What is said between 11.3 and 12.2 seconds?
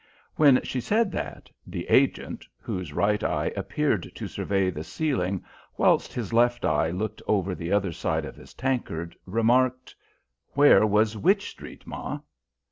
Street, ma?"